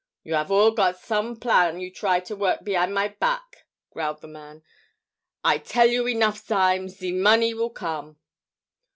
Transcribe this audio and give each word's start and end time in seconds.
"You 0.23 0.33
'ave 0.33 0.51
all 0.51 0.71
got 0.71 0.97
some 0.97 1.35
plan 1.35 1.79
you 1.79 1.91
try 1.93 2.21
to 2.21 2.35
work 2.35 2.63
behin' 2.63 2.91
my 2.91 3.09
back," 3.09 3.67
growled 3.91 4.21
the 4.21 4.27
man. 4.27 4.63
"I 5.43 5.59
tell 5.59 5.89
you 5.91 6.07
enough 6.07 6.47
times, 6.47 6.95
ze 6.97 7.11
money 7.11 7.53
will 7.53 7.69
come!" 7.69 8.17